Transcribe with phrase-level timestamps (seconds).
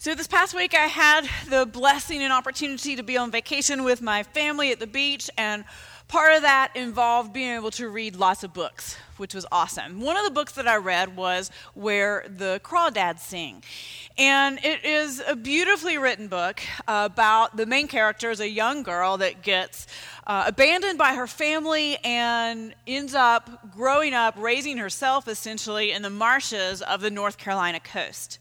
[0.00, 4.00] So, this past week, I had the blessing and opportunity to be on vacation with
[4.00, 5.64] my family at the beach, and
[6.06, 10.00] part of that involved being able to read lots of books, which was awesome.
[10.00, 13.64] One of the books that I read was Where the Crawdads Sing.
[14.16, 19.16] And it is a beautifully written book about the main character is a young girl
[19.16, 19.88] that gets
[20.28, 26.10] uh, abandoned by her family and ends up growing up, raising herself essentially in the
[26.10, 28.38] marshes of the North Carolina coast.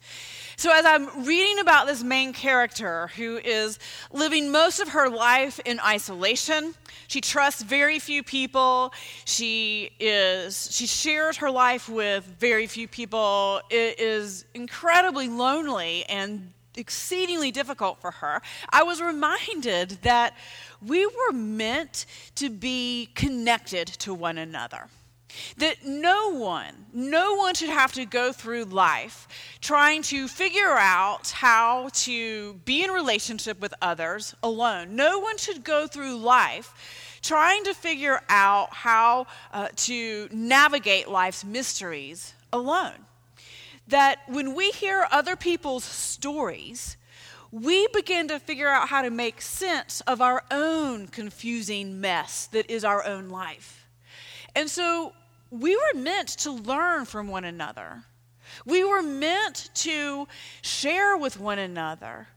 [0.59, 3.77] So, as I'm reading about this main character who is
[4.11, 6.73] living most of her life in isolation,
[7.07, 8.91] she trusts very few people.
[9.25, 13.61] She is she shares her life with very few people.
[13.69, 18.41] It is incredibly lonely and exceedingly difficult for her.
[18.71, 20.35] I was reminded that
[20.81, 24.87] we were meant to be connected to one another.
[25.57, 29.27] That no one, no one should have to go through life
[29.61, 34.95] trying to figure out how to be in relationship with others alone.
[34.95, 36.73] No one should go through life
[37.21, 43.05] trying to figure out how uh, to navigate life's mysteries alone.
[43.87, 46.97] That when we hear other people's stories,
[47.51, 52.69] we begin to figure out how to make sense of our own confusing mess that
[52.69, 53.86] is our own life.
[54.57, 55.13] And so
[55.51, 58.01] we were meant to learn from one another.
[58.65, 60.27] We were meant to
[60.63, 62.27] share with one another.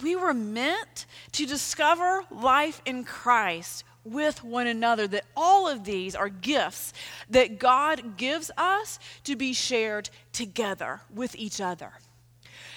[0.00, 5.06] We were meant to discover life in Christ with one another.
[5.08, 6.94] That all of these are gifts
[7.28, 11.92] that God gives us to be shared together with each other.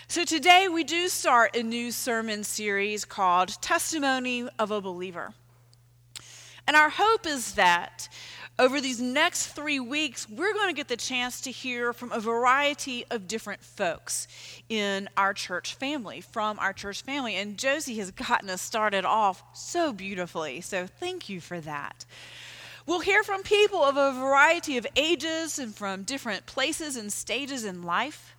[0.09, 5.33] So today we do start a new sermon series called Testimony of a Believer.
[6.67, 8.09] And our hope is that
[8.59, 12.19] over these next three weeks, we're going to get the chance to hear from a
[12.19, 14.27] variety of different folks
[14.69, 17.35] in our church family, from our church family.
[17.35, 20.61] And Josie has gotten us started off so beautifully.
[20.61, 22.05] So thank you for that.
[22.85, 27.63] We'll hear from people of a variety of ages and from different places and stages
[27.63, 28.30] in life.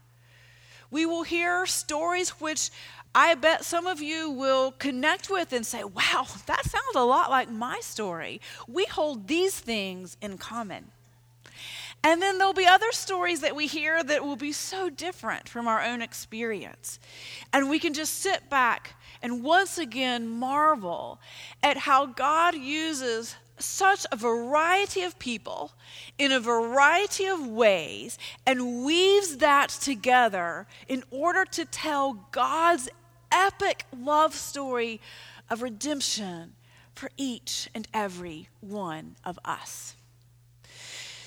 [0.92, 2.70] We will hear stories which
[3.14, 7.30] I bet some of you will connect with and say, wow, that sounds a lot
[7.30, 8.40] like my story.
[8.68, 10.92] We hold these things in common.
[12.04, 15.68] And then there'll be other stories that we hear that will be so different from
[15.68, 16.98] our own experience.
[17.52, 21.20] And we can just sit back and once again marvel
[21.62, 25.72] at how God uses such a variety of people
[26.18, 32.88] in a variety of ways and weaves that together in order to tell God's
[33.30, 35.00] epic love story
[35.50, 36.54] of redemption
[36.94, 39.96] for each and every one of us.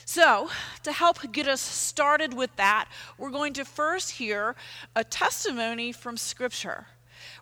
[0.08, 0.50] So,
[0.84, 2.88] to help get us started with that,
[3.18, 4.56] we're going to first hear
[4.96, 6.86] a testimony from Scripture.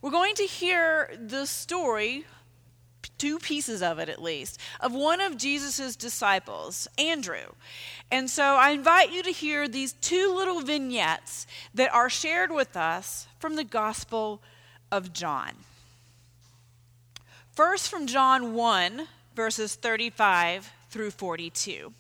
[0.01, 2.25] We're going to hear the story,
[3.17, 7.53] two pieces of it at least, of one of Jesus' disciples, Andrew.
[8.11, 12.75] And so I invite you to hear these two little vignettes that are shared with
[12.77, 14.41] us from the Gospel
[14.91, 15.51] of John.
[17.53, 21.93] First, from John 1, verses 35 through 42.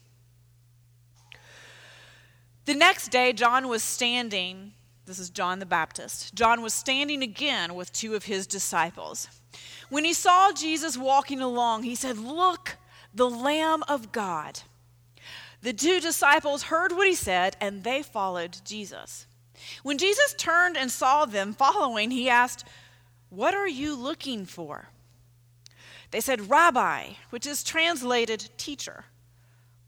[2.65, 4.73] The next day, John was standing,
[5.05, 6.33] this is John the Baptist.
[6.33, 9.27] John was standing again with two of his disciples.
[9.93, 12.77] When he saw Jesus walking along, he said, Look,
[13.13, 14.61] the Lamb of God.
[15.61, 19.27] The two disciples heard what he said, and they followed Jesus.
[19.83, 22.65] When Jesus turned and saw them following, he asked,
[23.33, 24.89] what are you looking for?
[26.11, 29.05] They said, Rabbi, which is translated teacher.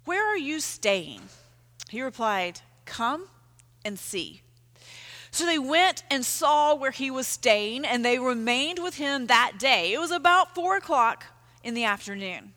[0.06, 1.22] Where are you staying?
[1.90, 3.28] He replied, Come
[3.84, 4.42] and see.
[5.36, 9.60] So they went and saw where he was staying, and they remained with him that
[9.60, 9.92] day.
[9.92, 11.26] It was about four o'clock
[11.62, 12.54] in the afternoon.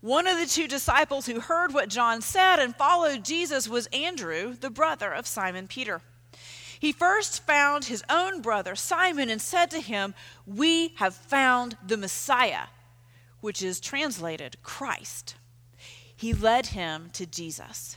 [0.00, 4.54] One of the two disciples who heard what John said and followed Jesus was Andrew,
[4.54, 6.00] the brother of Simon Peter.
[6.78, 10.14] He first found his own brother Simon and said to him,
[10.46, 12.68] We have found the Messiah,
[13.40, 15.34] which is translated Christ.
[16.14, 17.96] He led him to Jesus.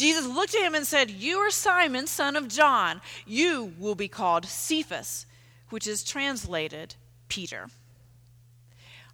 [0.00, 3.02] Jesus looked at him and said, You are Simon, son of John.
[3.26, 5.26] You will be called Cephas,
[5.68, 6.94] which is translated
[7.28, 7.68] Peter.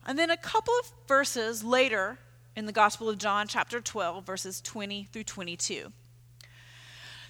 [0.06, 2.18] And then a couple of verses later
[2.54, 5.92] in the Gospel of John, chapter 12, verses 20 through 22.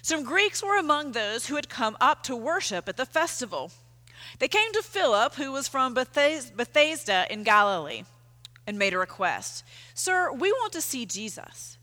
[0.03, 3.71] Some Greeks were among those who had come up to worship at the festival.
[4.37, 8.03] They came to Philip, who was from Bethsaida in Galilee,
[8.67, 9.63] and made a request
[9.95, 11.76] Sir, we want to see Jesus.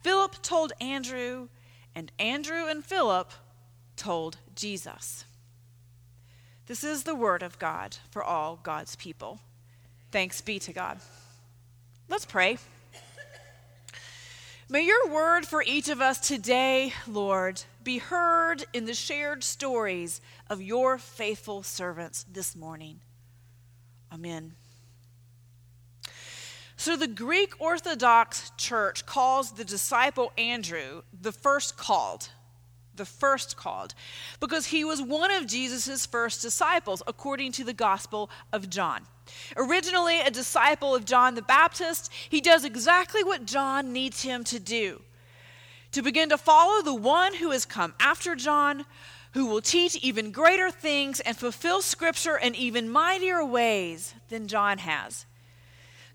[0.00, 1.48] Philip told Andrew,
[1.94, 3.32] and Andrew and Philip
[3.96, 5.24] told Jesus.
[6.66, 9.40] This is the word of God for all God's people.
[10.10, 10.98] Thanks be to God.
[12.08, 12.58] Let's pray.
[14.70, 20.20] May your word for each of us today, Lord, be heard in the shared stories
[20.50, 23.00] of your faithful servants this morning.
[24.12, 24.52] Amen.
[26.78, 32.30] So, the Greek Orthodox Church calls the disciple Andrew the first called
[32.98, 33.94] the first called,
[34.40, 39.06] because he was one of Jesus' first disciples, according to the Gospel of John.
[39.56, 44.58] Originally a disciple of John the Baptist, he does exactly what John needs him to
[44.58, 45.00] do
[45.92, 48.84] to begin to follow the one who has come after John,
[49.32, 54.78] who will teach even greater things and fulfill Scripture in even mightier ways than John
[54.78, 55.24] has.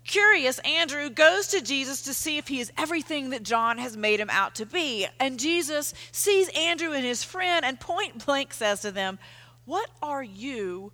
[0.04, 4.20] Curious, Andrew goes to Jesus to see if he is everything that John has made
[4.20, 5.06] him out to be.
[5.18, 9.18] And Jesus sees Andrew and his friend and point blank says to them,
[9.64, 10.92] What are you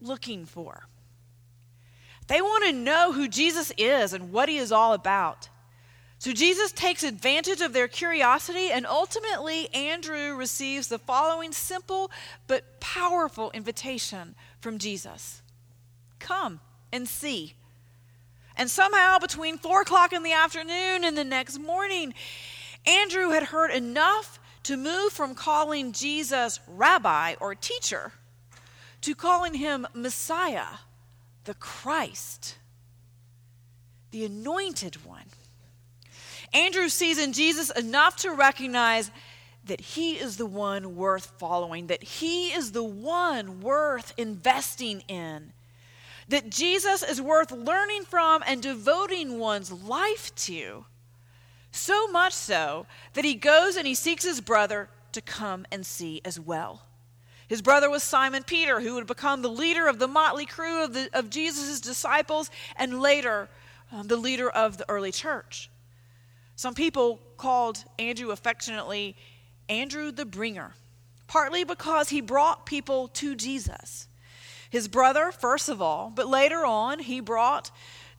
[0.00, 0.86] looking for?
[2.28, 5.50] They want to know who Jesus is and what he is all about.
[6.18, 12.10] So Jesus takes advantage of their curiosity, and ultimately, Andrew receives the following simple
[12.46, 15.42] but powerful invitation from Jesus
[16.18, 16.60] Come
[16.92, 17.54] and see.
[18.60, 22.12] And somehow, between four o'clock in the afternoon and the next morning,
[22.84, 28.12] Andrew had heard enough to move from calling Jesus rabbi or teacher
[29.00, 30.66] to calling him Messiah,
[31.44, 32.58] the Christ,
[34.10, 35.24] the anointed one.
[36.52, 39.10] Andrew sees in Jesus enough to recognize
[39.64, 45.54] that he is the one worth following, that he is the one worth investing in
[46.30, 50.84] that Jesus is worth learning from and devoting one's life to.
[51.72, 56.20] So much so that he goes and he seeks his brother to come and see
[56.24, 56.82] as well.
[57.48, 60.94] His brother was Simon Peter, who would become the leader of the motley crew of,
[60.94, 63.48] the, of Jesus' disciples and later
[63.90, 65.68] um, the leader of the early church.
[66.54, 69.16] Some people called Andrew affectionately
[69.68, 70.74] Andrew the Bringer,
[71.26, 74.06] partly because he brought people to Jesus.
[74.70, 77.70] His brother, first of all, but later on, he brought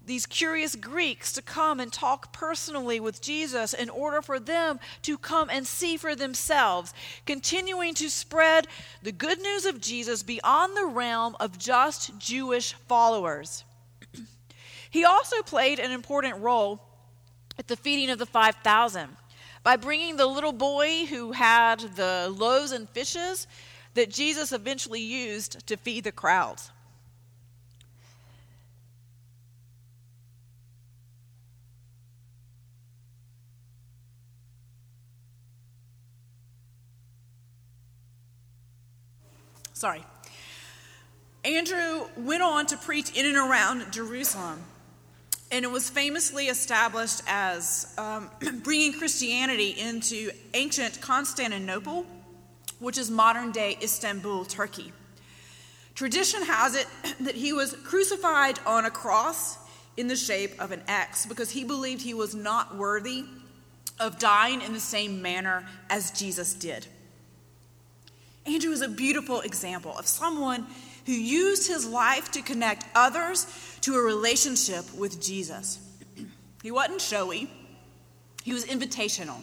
[0.05, 5.17] these curious Greeks to come and talk personally with Jesus in order for them to
[5.17, 6.93] come and see for themselves,
[7.25, 8.67] continuing to spread
[9.03, 13.63] the good news of Jesus beyond the realm of just Jewish followers.
[14.89, 16.81] he also played an important role
[17.57, 19.07] at the feeding of the 5,000
[19.63, 23.45] by bringing the little boy who had the loaves and fishes
[23.93, 26.71] that Jesus eventually used to feed the crowds.
[39.73, 40.03] Sorry.
[41.43, 44.59] Andrew went on to preach in and around Jerusalem,
[45.51, 48.29] and it was famously established as um,
[48.63, 52.05] bringing Christianity into ancient Constantinople
[52.81, 54.91] which is modern day Istanbul, Turkey.
[55.95, 56.87] Tradition has it
[57.21, 59.57] that he was crucified on a cross
[59.95, 63.23] in the shape of an X because he believed he was not worthy
[63.99, 66.87] of dying in the same manner as Jesus did.
[68.45, 70.65] Andrew is a beautiful example of someone
[71.05, 73.45] who used his life to connect others
[73.81, 75.79] to a relationship with Jesus.
[76.63, 77.49] He wasn't showy,
[78.43, 79.41] he was invitational.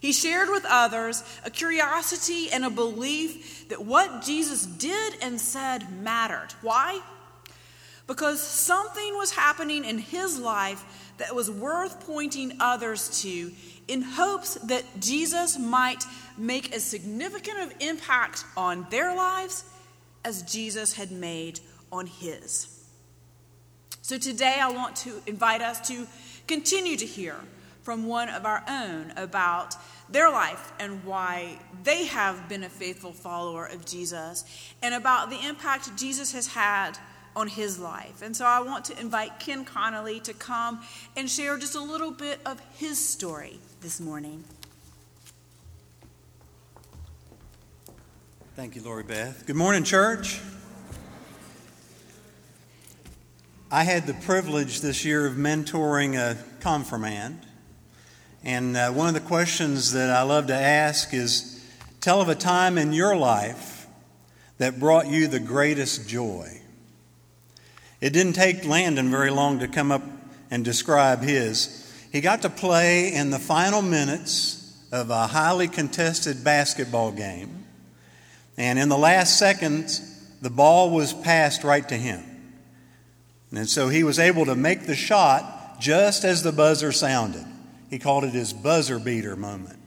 [0.00, 5.92] He shared with others a curiosity and a belief that what Jesus did and said
[6.02, 6.48] mattered.
[6.62, 7.00] Why?
[8.06, 13.52] Because something was happening in his life that was worth pointing others to
[13.88, 16.02] in hopes that Jesus might
[16.38, 19.64] make as significant of impact on their lives
[20.24, 21.60] as Jesus had made
[21.92, 22.84] on his.
[24.00, 26.06] So today I want to invite us to
[26.46, 27.36] continue to hear
[27.90, 29.74] from one of our own about
[30.08, 34.44] their life and why they have been a faithful follower of Jesus
[34.80, 36.96] and about the impact Jesus has had
[37.34, 38.22] on his life.
[38.22, 40.82] And so I want to invite Ken Connolly to come
[41.16, 44.44] and share just a little bit of his story this morning.
[48.54, 49.44] Thank you, Lori Beth.
[49.48, 50.40] Good morning, church.
[53.68, 57.46] I had the privilege this year of mentoring a confirmand.
[58.42, 61.62] And uh, one of the questions that I love to ask is
[62.00, 63.86] tell of a time in your life
[64.58, 66.60] that brought you the greatest joy.
[68.00, 70.02] It didn't take Landon very long to come up
[70.50, 71.76] and describe his.
[72.12, 77.64] He got to play in the final minutes of a highly contested basketball game.
[78.56, 80.06] And in the last seconds
[80.40, 82.24] the ball was passed right to him.
[83.52, 87.44] And so he was able to make the shot just as the buzzer sounded.
[87.90, 89.78] He called it his buzzer beater moment.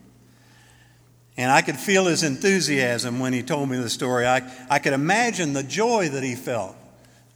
[1.36, 4.27] And I could feel his enthusiasm when he told me the story.
[4.27, 6.75] I, I could imagine the joy that he felt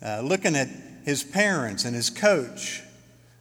[0.06, 0.70] uh, looking at
[1.04, 2.84] his parents and his coach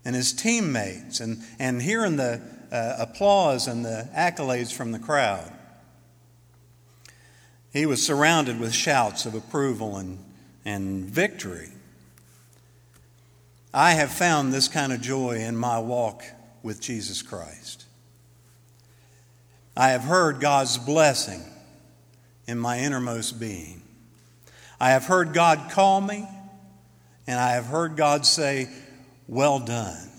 [0.04, 2.40] and his teammates and, and hearing the
[2.72, 5.52] uh, applause and the accolades from the crowd.
[7.72, 10.18] He was surrounded with shouts of approval and,
[10.64, 11.72] and victory.
[13.74, 16.22] I have found this kind of joy in my walk
[16.66, 17.84] with Jesus Christ.
[19.76, 21.40] I have heard God's blessing
[22.48, 23.82] in my innermost being.
[24.80, 26.26] I have heard God call me,
[27.24, 28.68] and I have heard God say,
[29.28, 30.10] Well done.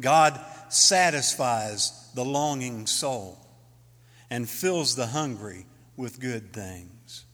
[0.00, 3.38] God satisfies the longing soul
[4.30, 5.64] and fills the hungry
[5.96, 7.24] with good things.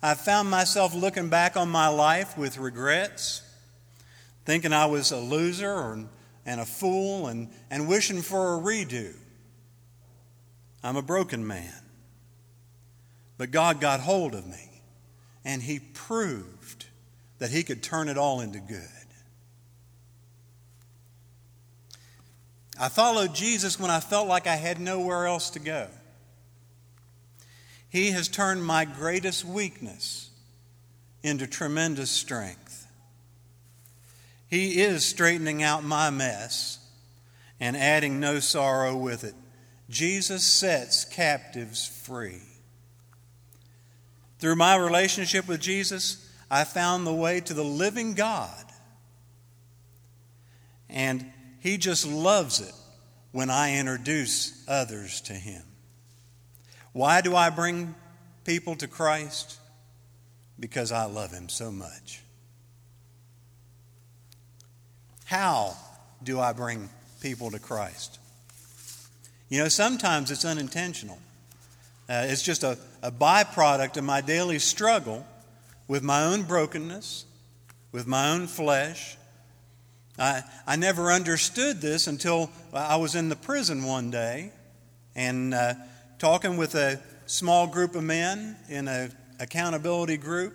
[0.00, 3.42] I found myself looking back on my life with regrets,
[4.48, 6.06] thinking I was a loser or,
[6.46, 9.14] and a fool and, and wishing for a redo.
[10.82, 11.74] I'm a broken man.
[13.36, 14.80] But God got hold of me,
[15.44, 16.86] and He proved
[17.40, 18.80] that He could turn it all into good.
[22.80, 25.88] I followed Jesus when I felt like I had nowhere else to go.
[27.90, 30.30] He has turned my greatest weakness
[31.22, 32.67] into tremendous strength.
[34.48, 36.78] He is straightening out my mess
[37.60, 39.34] and adding no sorrow with it.
[39.90, 42.42] Jesus sets captives free.
[44.38, 48.64] Through my relationship with Jesus, I found the way to the living God.
[50.88, 52.72] And he just loves it
[53.32, 55.62] when I introduce others to Him.
[56.92, 57.94] Why do I bring
[58.44, 59.58] people to Christ?
[60.58, 62.22] Because I love Him so much.
[65.28, 65.76] How
[66.22, 66.88] do I bring
[67.20, 68.18] people to Christ?
[69.48, 71.18] You know, sometimes it's unintentional.
[72.08, 75.26] Uh, it's just a, a byproduct of my daily struggle
[75.86, 77.26] with my own brokenness,
[77.92, 79.18] with my own flesh,
[80.18, 84.50] I, I never understood this until I was in the prison one day
[85.14, 85.74] and uh,
[86.18, 90.54] talking with a small group of men in an accountability group.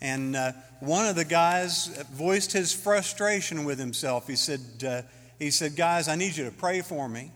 [0.00, 4.26] And uh, one of the guys voiced his frustration with himself.
[4.26, 5.02] He said, uh,
[5.38, 7.32] he said, Guys, I need you to pray for me.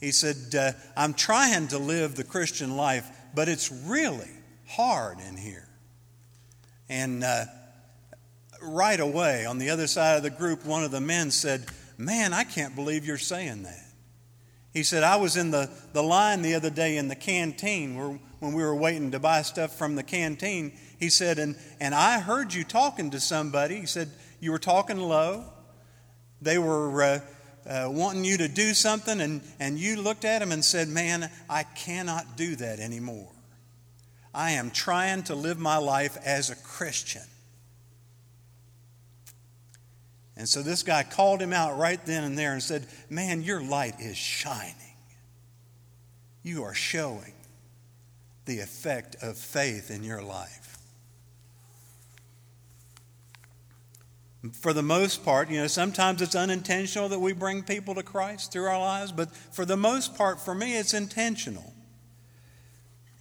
[0.00, 4.30] He said, uh, I'm trying to live the Christian life, but it's really
[4.66, 5.68] hard in here.
[6.88, 7.44] And uh,
[8.62, 11.66] right away, on the other side of the group, one of the men said,
[11.96, 13.84] Man, I can't believe you're saying that.
[14.72, 18.18] He said, I was in the, the line the other day in the canteen where,
[18.40, 20.76] when we were waiting to buy stuff from the canteen.
[21.04, 23.76] He said, and, and I heard you talking to somebody.
[23.76, 25.44] He said, You were talking low.
[26.40, 27.20] They were uh,
[27.68, 31.30] uh, wanting you to do something, and, and you looked at them and said, Man,
[31.50, 33.30] I cannot do that anymore.
[34.32, 37.20] I am trying to live my life as a Christian.
[40.38, 43.62] And so this guy called him out right then and there and said, Man, your
[43.62, 44.74] light is shining.
[46.42, 47.34] You are showing
[48.46, 50.73] the effect of faith in your life.
[54.52, 58.52] For the most part, you know, sometimes it's unintentional that we bring people to Christ
[58.52, 61.72] through our lives, but for the most part, for me, it's intentional.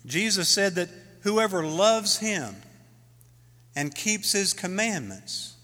[0.05, 0.89] Jesus said that
[1.21, 2.55] whoever loves him
[3.75, 5.55] and keeps his commandments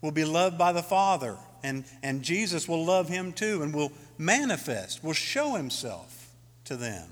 [0.00, 3.92] will be loved by the Father, and, and Jesus will love him too and will
[4.16, 6.30] manifest, will show himself
[6.64, 7.08] to them.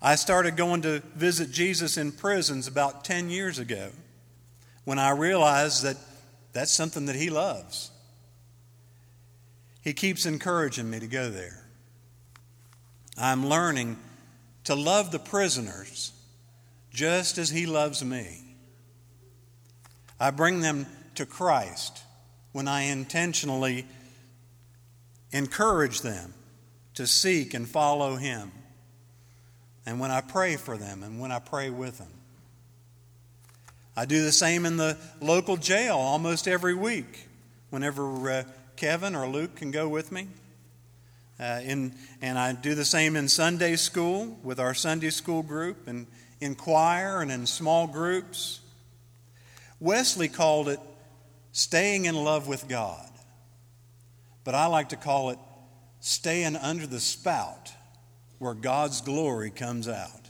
[0.00, 3.90] I started going to visit Jesus in prisons about 10 years ago
[4.84, 5.96] when I realized that
[6.52, 7.90] that's something that he loves.
[9.82, 11.64] He keeps encouraging me to go there.
[13.18, 13.98] I'm learning
[14.64, 16.12] to love the prisoners
[16.90, 18.42] just as he loves me.
[20.20, 20.86] I bring them
[21.16, 22.02] to Christ
[22.52, 23.86] when I intentionally
[25.32, 26.34] encourage them
[26.94, 28.52] to seek and follow Him,
[29.86, 32.12] and when I pray for them and when I pray with them.
[33.96, 37.28] I do the same in the local jail almost every week
[37.70, 38.44] whenever uh,
[38.76, 40.28] Kevin or Luke can go with me.
[41.38, 45.88] Uh, in, and I do the same in Sunday school with our Sunday school group
[45.88, 46.06] and
[46.40, 48.60] in choir and in small groups.
[49.80, 50.80] Wesley called it
[51.50, 53.08] staying in love with God,
[54.44, 55.38] but I like to call it
[56.00, 57.72] staying under the spout
[58.38, 60.21] where God's glory comes out.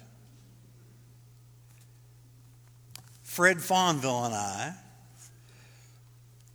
[3.32, 4.74] Fred Fonville and I,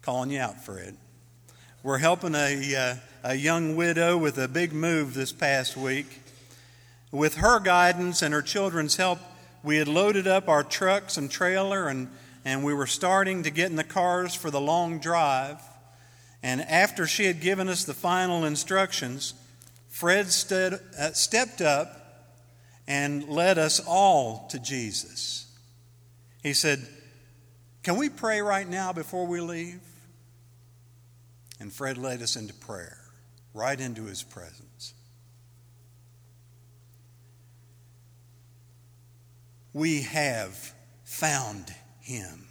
[0.03, 0.95] calling you out, Fred,
[1.81, 6.21] we're helping a, uh, a young widow with a big move this past week.
[7.11, 9.17] With her guidance and her children's help,
[9.63, 12.09] we had loaded up our trucks and trailer and,
[12.45, 15.59] and we were starting to get in the cars for the long drive.
[16.43, 19.33] And after she had given us the final instructions,
[19.89, 22.35] Fred stood, uh, stepped up
[22.87, 25.46] and led us all to Jesus.
[26.43, 26.87] He said,
[27.83, 29.81] Can we pray right now before we leave?
[31.59, 32.99] And Fred led us into prayer,
[33.53, 34.93] right into his presence.
[39.73, 42.47] We have found him,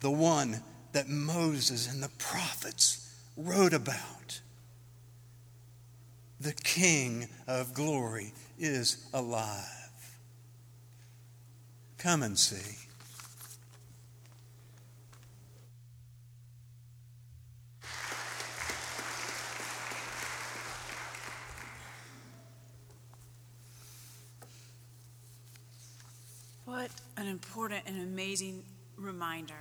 [0.00, 0.62] the one
[0.92, 4.40] that Moses and the prophets wrote about.
[6.40, 9.77] The King of glory is alive.
[11.98, 12.76] Come and see.
[26.64, 28.62] What an important and amazing
[28.96, 29.54] reminder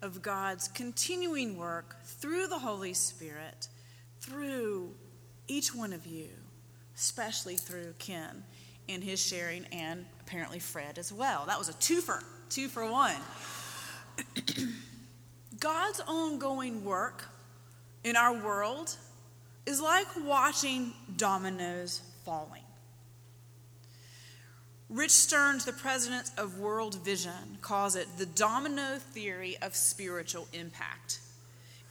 [0.00, 3.68] of God's continuing work through the Holy Spirit,
[4.18, 4.96] through
[5.46, 6.30] each one of you,
[6.96, 8.42] especially through Ken
[8.88, 11.44] in his sharing, and apparently Fred as well.
[11.46, 13.16] That was a twofer, two for one.
[15.60, 17.24] God's ongoing work
[18.04, 18.96] in our world
[19.66, 22.62] is like watching dominoes falling.
[24.88, 31.20] Rich Stearns, the president of World Vision, calls it the domino theory of spiritual impact.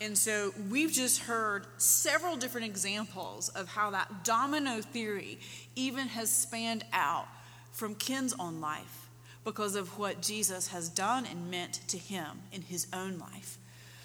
[0.02, 5.38] And so we've just heard several different examples of how that domino theory
[5.76, 7.28] even has spanned out
[7.72, 9.10] from Ken's own life
[9.44, 13.60] because of what Jesus has done and meant to him in his own life.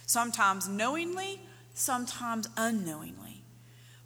[0.05, 1.41] Sometimes knowingly,
[1.73, 3.43] sometimes unknowingly.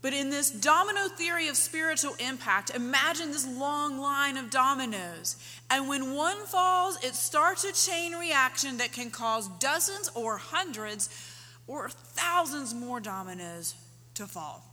[0.03, 5.37] But in this domino theory of spiritual impact, imagine this long line of dominoes.
[5.69, 11.11] And when one falls, it starts a chain reaction that can cause dozens or hundreds
[11.71, 13.77] or thousands more dominoes
[14.15, 14.65] to fall.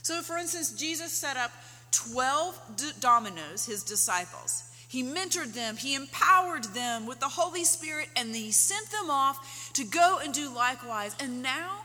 [0.00, 1.50] So, for instance, Jesus set up
[1.90, 4.62] 12 d- dominoes, his disciples.
[4.88, 9.74] He mentored them, he empowered them with the Holy Spirit, and he sent them off
[9.74, 11.14] to go and do likewise.
[11.20, 11.84] And now,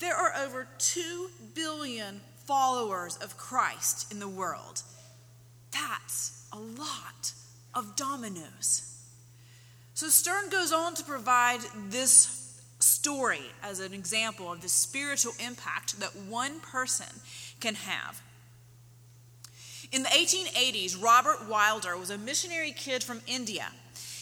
[0.00, 4.82] there are over 2 billion followers of Christ in the world.
[5.72, 7.32] That's a lot
[7.74, 8.82] of dominoes.
[9.94, 12.43] So Stern goes on to provide this
[12.84, 17.20] story as an example of the spiritual impact that one person
[17.60, 18.22] can have.
[19.92, 23.68] In the 1880s, Robert Wilder was a missionary kid from India.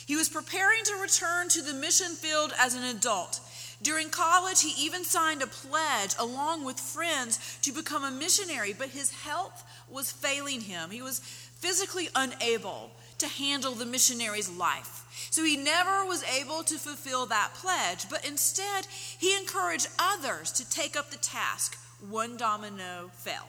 [0.06, 3.40] He was preparing to return to the mission field as an adult
[3.82, 8.90] during college, he even signed a pledge along with friends to become a missionary, but
[8.90, 10.90] his health was failing him.
[10.90, 15.01] He was physically unable to handle the missionary's life.
[15.32, 18.86] So he never was able to fulfill that pledge, but instead,
[19.18, 21.78] he encouraged others to take up the task.
[22.06, 23.48] One domino fell.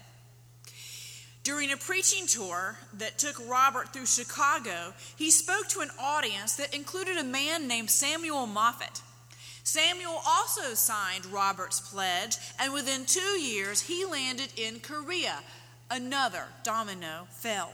[1.44, 6.74] During a preaching tour that took Robert through Chicago, he spoke to an audience that
[6.74, 9.02] included a man named Samuel Moffett.
[9.66, 15.40] Samuel also signed Robert's pledge, and within two years, he landed in Korea.
[15.92, 17.74] Another domino fell.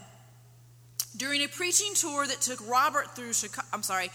[1.16, 4.10] During a preaching tour that took Robert through Chicago, I'm sorry,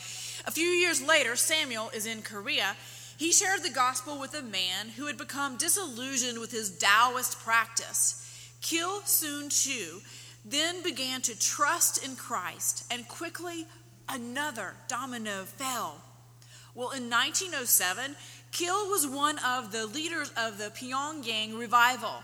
[0.45, 2.75] a few years later, Samuel is in Korea.
[3.17, 8.21] He shared the gospel with a man who had become disillusioned with his Taoist practice.
[8.62, 10.01] Kil Soon Chu
[10.45, 13.65] then began to trust in Christ, and quickly
[14.08, 16.01] another domino fell.
[16.75, 18.15] Well, in 1907,
[18.51, 22.23] Kil was one of the leaders of the Pyongyang revival.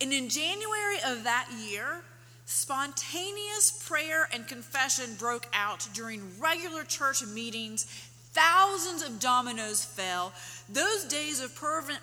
[0.00, 2.02] And in January of that year,
[2.50, 7.84] spontaneous prayer and confession broke out during regular church meetings.
[8.32, 10.32] Thousands of dominoes fell.
[10.68, 12.00] Those days of fervent,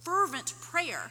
[0.00, 1.10] fervent prayer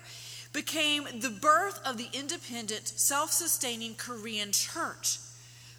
[0.54, 5.18] became the birth of the independent, self sustaining Korean church.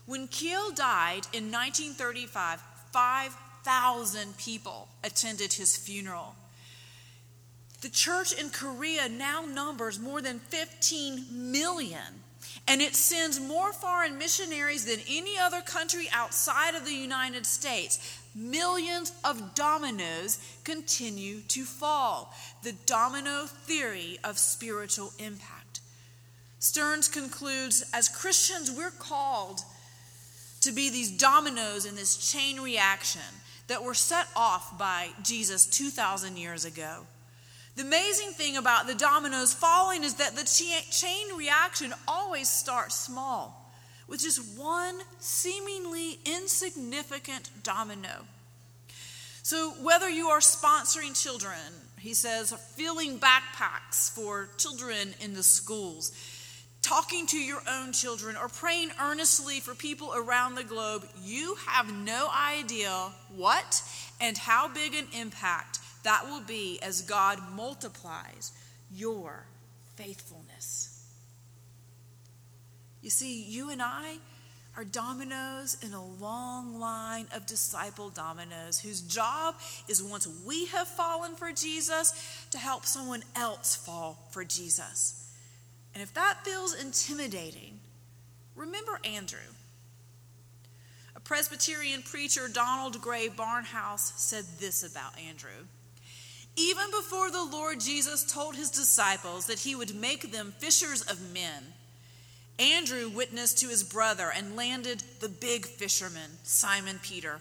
[0.07, 2.61] When Kil died in 1935,
[2.93, 6.35] five thousand people attended his funeral.
[7.83, 12.23] The church in Korea now numbers more than 15 million,
[12.69, 18.19] and it sends more foreign missionaries than any other country outside of the United States.
[18.35, 22.35] Millions of dominoes continue to fall.
[22.63, 25.81] The domino theory of spiritual impact.
[26.61, 29.63] Stearns concludes as Christians, we're called
[30.61, 33.23] to be these dominoes in this chain reaction
[33.67, 37.07] that were set off by Jesus 2,000 years ago.
[37.77, 43.73] The amazing thing about the dominoes falling is that the chain reaction always starts small,
[44.09, 48.27] with just one seemingly insignificant domino.
[49.43, 51.59] So, whether you are sponsoring children,
[51.99, 56.13] he says, filling backpacks for children in the schools,
[56.83, 61.93] talking to your own children, or praying earnestly for people around the globe, you have
[61.93, 63.83] no idea what
[64.21, 68.53] and how big an impact that will be as God multiplies
[68.95, 69.47] your
[69.97, 71.05] faithfulness.
[73.03, 74.17] You see, you and I
[74.77, 79.57] are dominoes in a long line of disciple dominoes whose job
[79.89, 85.29] is once we have fallen for Jesus to help someone else fall for Jesus.
[85.95, 87.81] And if that feels intimidating,
[88.55, 89.39] remember Andrew.
[91.17, 95.67] A Presbyterian preacher, Donald Grey Barnhouse, said this about Andrew.
[96.57, 101.33] Even before the Lord Jesus told his disciples that he would make them fishers of
[101.33, 101.73] men,
[102.59, 107.41] Andrew witnessed to his brother and landed the big fisherman, Simon Peter.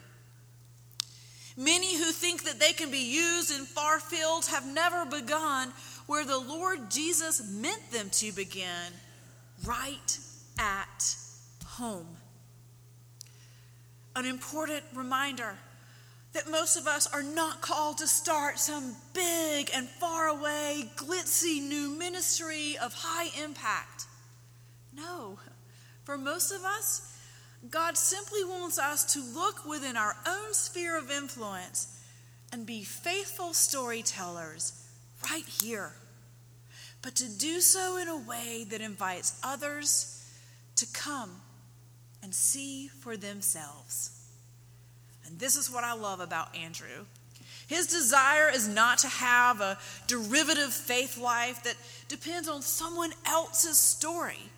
[1.58, 5.74] Many who think that they can be used in far fields have never begun
[6.08, 8.94] where the Lord Jesus meant them to begin,
[9.66, 10.18] right
[10.58, 11.16] at
[11.66, 12.08] home.
[14.16, 15.58] An important reminder
[16.34, 21.62] that most of us are not called to start some big and far away, glitzy
[21.62, 24.06] new ministry of high impact.
[24.94, 25.40] No,
[26.04, 27.18] for most of us,
[27.70, 32.00] God simply wants us to look within our own sphere of influence
[32.54, 34.88] and be faithful storytellers
[35.30, 35.94] right here,
[37.02, 40.16] but to do so in a way that invites others
[40.76, 41.42] to come
[42.24, 44.19] and see for themselves.
[45.30, 47.06] And this is what I love about Andrew.
[47.68, 51.76] His desire is not to have a derivative faith life that
[52.08, 54.50] depends on someone else's story,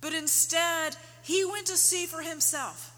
[0.00, 2.90] but instead, he went to see for himself.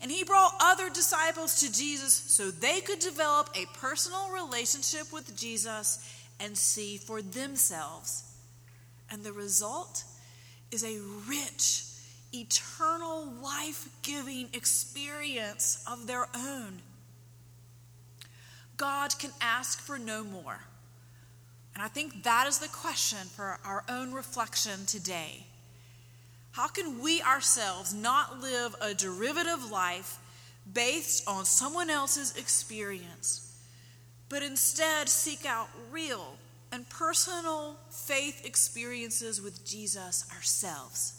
[0.00, 5.36] And he brought other disciples to Jesus so they could develop a personal relationship with
[5.36, 5.98] Jesus
[6.38, 8.22] and see for themselves.
[9.10, 10.04] And the result
[10.70, 11.82] is a rich,
[12.32, 16.80] eternal, life giving experience of their own.
[18.76, 20.60] God can ask for no more.
[21.74, 25.46] And I think that is the question for our own reflection today.
[26.52, 30.18] How can we ourselves not live a derivative life
[30.72, 33.48] based on someone else's experience?
[34.28, 36.36] but instead seek out real
[36.70, 41.17] and personal faith experiences with Jesus ourselves?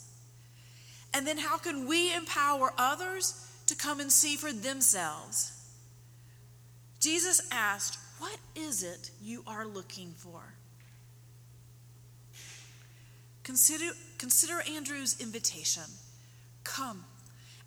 [1.12, 5.52] And then how can we empower others to come and see for themselves?
[7.00, 10.40] Jesus asked, What is it you are looking for?
[13.42, 15.82] Consider, consider Andrew's invitation.
[16.62, 17.04] Come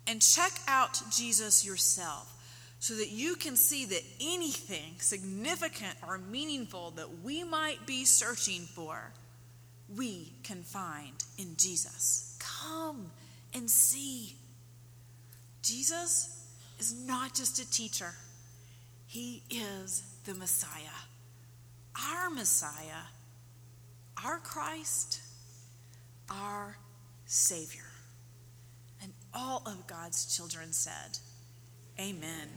[0.06, 2.30] and check out Jesus yourself
[2.78, 8.60] so that you can see that anything significant or meaningful that we might be searching
[8.60, 9.12] for,
[9.96, 12.38] we can find in Jesus.
[12.40, 13.10] Come
[13.54, 14.34] and see.
[15.62, 16.46] Jesus
[16.78, 18.14] is not just a teacher,
[19.06, 20.98] he is the Messiah,
[22.12, 23.04] our Messiah,
[24.22, 25.20] our Christ,
[26.28, 26.76] our
[27.26, 27.82] Savior.
[29.02, 31.18] And all of God's children said,
[31.98, 32.48] Amen.